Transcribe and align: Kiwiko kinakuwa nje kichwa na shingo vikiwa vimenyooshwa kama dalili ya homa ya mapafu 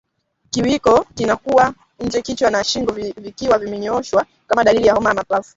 Kiwiko 0.51 1.05
kinakuwa 1.15 1.73
nje 1.99 2.21
kichwa 2.21 2.51
na 2.51 2.63
shingo 2.63 2.91
vikiwa 3.17 3.59
vimenyooshwa 3.59 4.25
kama 4.47 4.63
dalili 4.63 4.87
ya 4.87 4.93
homa 4.93 5.09
ya 5.09 5.15
mapafu 5.15 5.49